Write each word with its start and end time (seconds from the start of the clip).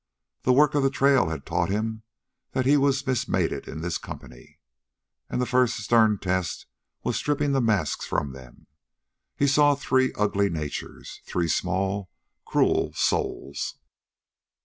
The 0.41 0.51
work 0.51 0.73
of 0.73 0.81
the 0.81 0.89
trail 0.89 1.29
had 1.29 1.45
taught 1.45 1.69
him 1.69 2.01
that 2.53 2.65
he 2.65 2.75
was 2.75 3.05
mismated 3.05 3.67
in 3.67 3.81
this 3.81 3.99
company, 3.99 4.57
and 5.29 5.39
the 5.39 5.45
first 5.45 5.77
stern 5.77 6.17
test 6.17 6.65
was 7.03 7.17
stripping 7.17 7.51
the 7.51 7.61
masks 7.61 8.07
from 8.07 8.31
them. 8.33 8.65
He 9.37 9.45
saw 9.45 9.75
three 9.75 10.11
ugly 10.13 10.49
natures, 10.49 11.21
three 11.27 11.47
small, 11.47 12.09
cruel 12.45 12.93
souls. 12.93 13.75